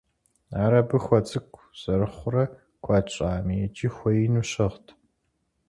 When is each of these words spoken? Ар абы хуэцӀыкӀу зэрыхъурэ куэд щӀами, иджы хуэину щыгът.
Ар 0.61 0.73
абы 0.79 0.97
хуэцӀыкӀу 1.03 1.65
зэрыхъурэ 1.81 2.43
куэд 2.83 3.07
щӀами, 3.13 3.55
иджы 3.65 3.89
хуэину 3.95 4.43
щыгът. 4.49 4.85